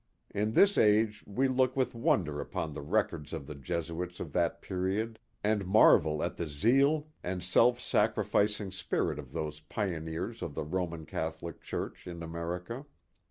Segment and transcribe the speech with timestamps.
[0.31, 4.59] In this age we look with wonder upon the records of the Jesuits of that
[4.59, 10.55] period and marvel at the zeal and self sacrific ing spirit of those pioneers of
[10.55, 12.87] the Roman Catholic Church in America.